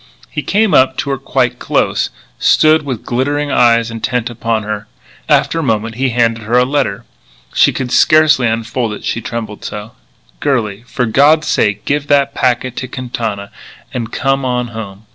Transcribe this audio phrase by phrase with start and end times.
[0.31, 2.09] He came up to her quite close,
[2.39, 4.87] stood with glittering eyes intent upon her.
[5.29, 7.05] After a moment he handed her a letter.
[7.53, 9.91] She could scarcely unfold it, she trembled so:
[10.39, 13.51] "Girlie, for God's sake give that packet to Quintana
[13.93, 15.05] and come on home.